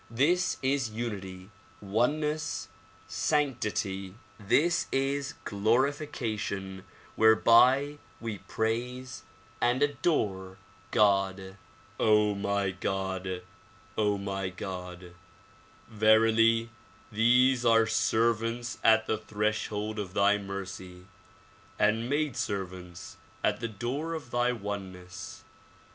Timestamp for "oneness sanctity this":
1.79-4.87